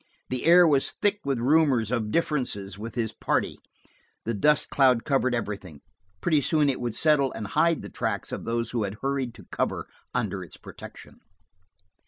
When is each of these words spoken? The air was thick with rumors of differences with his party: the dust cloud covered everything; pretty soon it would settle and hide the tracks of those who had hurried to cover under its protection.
The 0.29 0.45
air 0.45 0.67
was 0.67 0.89
thick 0.99 1.19
with 1.23 1.37
rumors 1.37 1.91
of 1.91 2.09
differences 2.09 2.75
with 2.75 2.95
his 2.95 3.13
party: 3.13 3.59
the 4.25 4.33
dust 4.33 4.71
cloud 4.71 5.03
covered 5.05 5.35
everything; 5.35 5.81
pretty 6.21 6.41
soon 6.41 6.69
it 6.71 6.81
would 6.81 6.95
settle 6.95 7.31
and 7.33 7.45
hide 7.45 7.83
the 7.83 7.89
tracks 7.89 8.31
of 8.31 8.43
those 8.43 8.71
who 8.71 8.81
had 8.81 8.95
hurried 9.03 9.35
to 9.35 9.45
cover 9.51 9.85
under 10.11 10.43
its 10.43 10.57
protection. 10.57 11.19